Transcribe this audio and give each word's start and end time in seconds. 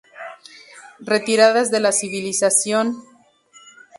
Retiradas 1.11 1.69
de 1.69 1.79
la 1.79 1.91
civilización. 1.91 3.03